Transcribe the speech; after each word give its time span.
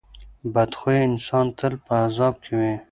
بد 0.53 0.71
خویه 0.79 1.01
انسان 1.09 1.45
تل 1.57 1.73
په 1.85 1.93
عذاب 2.05 2.33
کې 2.43 2.53
وي. 2.59 2.73